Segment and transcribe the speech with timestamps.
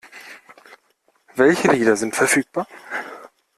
[1.35, 2.65] Welche Lieder sind verfügbar?